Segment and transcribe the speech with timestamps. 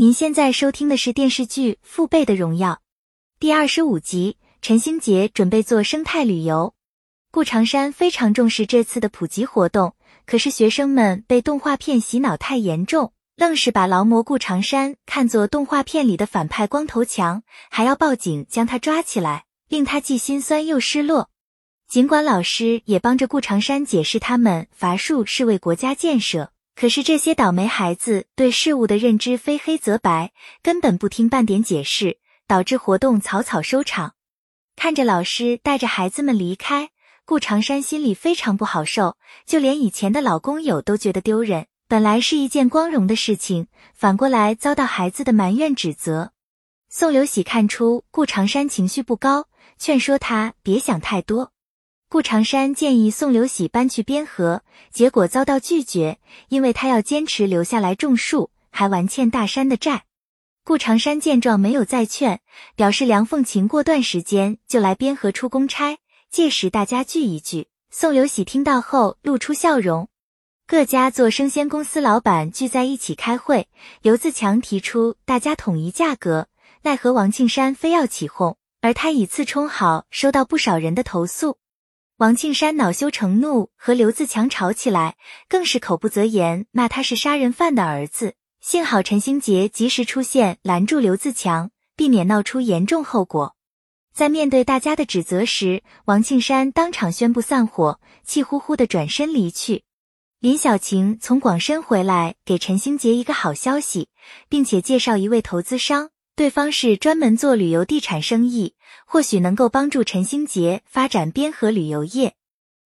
[0.00, 2.74] 您现在收听的是电视剧《父辈的荣耀》
[3.40, 4.36] 第二十五集。
[4.62, 6.72] 陈星杰准备做生态旅游，
[7.32, 21.28] 顾长山非常重视这次的普及活动，可是学生们被动画片洗脑太严重，愣是把劳模顾长山看作动画片里的反派光头强，还要报警将他抓起来，令他既心酸又失落。
[21.88, 26.52] 尽管老师也帮着顾长山解释，他们伐树是为国家建设。
[26.80, 30.30] 可是这些倒霉孩子对事物的认知非黑则白，
[30.62, 34.14] 根本不听半点解释，导致活动草草收场。
[34.76, 36.90] 看着老师带着孩子们离开，
[37.24, 41.66] 顾长山心里非常不好受，就连以前的老工友都觉得丢人。
[41.88, 46.30] 本来是一件光荣的事情，反过来遭到孩子的埋怨指责。
[46.88, 49.48] 宋留喜看出顾长山情绪不高，
[49.80, 51.50] 劝说他别想太多。
[52.10, 56.18] 顾长山建议宋留喜搬去边河，结果遭到拒绝，
[56.48, 60.04] 因为他要坚持留下来种树，还完欠大山的债。
[60.64, 62.40] 顾长山见状没有再劝，
[62.74, 65.98] 表示梁凤琴过段时间就来边河出公差，
[66.30, 67.68] 届时大家聚一聚。
[67.90, 70.08] 宋留喜听到后露出笑容。
[70.66, 73.68] 各家做生鲜公司老板聚在一起开会，
[74.00, 76.48] 刘自强提出大家统一价格，
[76.82, 81.58] 奈何王庆山非要起哄，而他以次充好，收到不少人的投诉。
[82.18, 85.16] 王庆山恼羞成怒，和刘自强吵起来，
[85.48, 88.34] 更是口不择言，骂他是杀人犯的儿子。
[88.60, 93.54] 幸好陈兴杰及时出现，拦住刘自强，避免闹出严重后果。
[94.12, 99.84] 在面对大家的指责时，王庆山当场宣布散伙，气呼呼的转身离去。
[100.40, 104.08] 林小晴从广深回来，给陈兴杰一个好消息，
[104.48, 106.10] 并且介绍一位投资商。
[106.38, 112.36] 对方是专门做旅游地产生意，或许能够帮助陈星杰发展边河旅游业。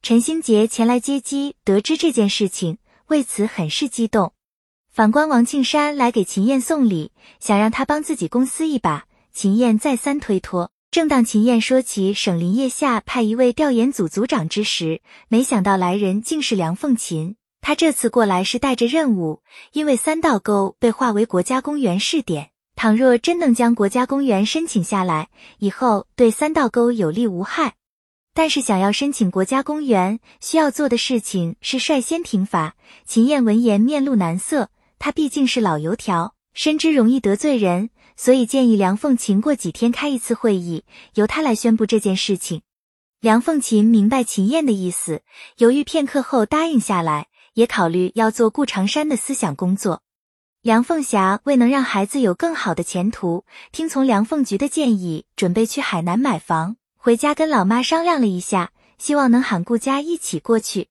[0.00, 2.78] 陈星杰前来接机，得知这件事情，
[3.08, 4.32] 为此很是激动。
[4.90, 10.70] 反观王庆山来给秦燕送礼，想让他帮自己公司一把，秦燕再三推脱。
[10.90, 17.36] 正当秦燕说起省林业下派一位调研组组长之时，没想到来人竟是梁凤琴。
[17.60, 22.52] 他这次过来是带着任务，因为三道沟被划为国家公园试点。
[22.76, 27.74] 倘若真能将国家公园申请下来，以后对三道沟有利无害。
[28.34, 32.74] 但是想要申请国家公园，需要做的事情是率先停伐。
[33.06, 42.62] 秦燕闻言面露难色，她毕竟是老油条，深知容易得罪人，所以建议梁凤琴过几天开一次会议，由她来宣布这件事情。
[43.20, 45.22] 梁凤琴明白秦燕的意思，
[45.58, 50.02] 犹豫片刻后答应下来，也考虑要做顾长山的思想工作。
[50.64, 56.76] 梁凤霞为能让孩子有更好的前途，听从梁凤菊的建议，准备去海南买房。
[56.96, 60.88] 回家跟老妈商量了一下，希望能喊顾家一起过去。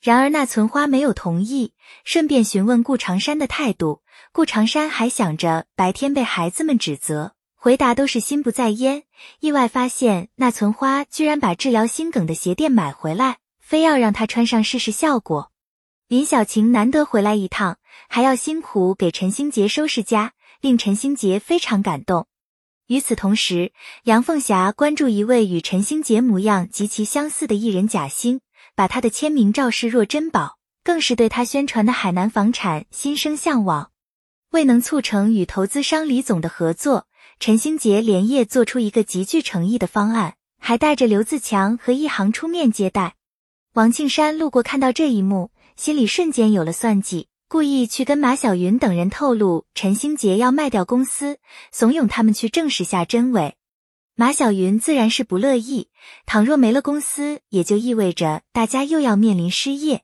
[0.00, 4.00] 然而那存花没有同意，顺便询问顾长山的态度。
[4.32, 9.02] 顾长山还想着白天被孩子们指责，回答都是心不在焉。
[9.40, 15.50] 意外发现那存花居然把治疗心梗的鞋垫买回来，非要让他穿上试试效果。
[16.08, 17.76] 林小晴难得回来一趟，
[18.12, 22.26] 还要辛苦给陈星杰收拾家，令陈星杰非常感动。
[22.88, 23.72] 与此同时，
[24.02, 28.40] 杨凤霞关注一位与陈星杰模样极其相似的艺人贾星，
[28.74, 33.92] 把他的签名照视若珍宝，更是对他宣传的海南房产心生向往。
[34.50, 37.06] 未能促成与投资商李总的合作，
[37.38, 43.14] 陈星杰连夜做出一个极具诚意的方案，还带着刘自强和一航出面接待。
[43.74, 45.52] 王庆山路过，看到这一幕。
[45.76, 51.38] 心里瞬间有了算计，故意去跟马小云等人透露陈星杰要卖掉公司，
[51.72, 53.56] 怂恿他们去证实下真伪。
[54.14, 55.88] 马小云自然是不乐意，
[56.26, 60.02] 倘若没了公司，也就意味着大家又要面临失业。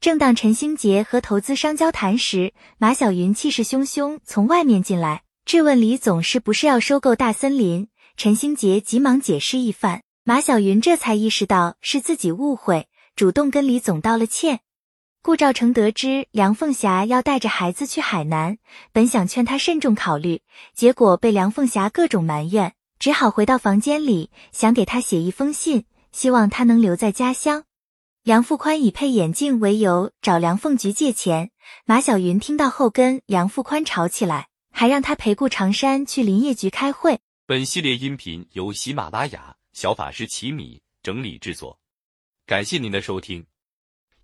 [0.00, 7.88] 正当陈星杰和投资商交谈时，马小云气势汹汹从外面进来，质问李总是不是要收购大森林。
[8.16, 12.86] 陈星杰急忙解释一番，马小云这才意识到是自己误会，
[13.16, 14.60] 主动跟李总道了歉。
[15.26, 18.58] 顾兆成得知梁凤霞要带着孩子去海南，
[18.92, 20.40] 本想劝他慎重考虑，
[20.72, 27.64] 结果被梁凤霞各种埋怨，只好回到房间里，想给他写一封信，希望他能留在家乡。
[28.22, 31.50] 梁富宽以配眼镜为由找梁凤菊借钱，
[31.84, 37.18] 马小云听到后跟梁富宽吵起来，还让他陪顾长山去林业局开会。
[37.46, 41.80] 本系列音频由喜马拉雅小法师奇米整理制作，
[42.46, 43.44] 感谢您的收听。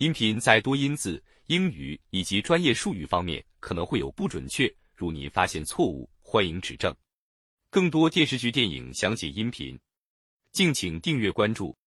[0.00, 6.96] 音频在多音字、英语以及专业术语方面可能会有不准确，如您发现错误，欢迎指正。
[7.68, 9.78] 更多电视剧、电影详解音频，
[10.52, 11.76] 敬请订阅关注。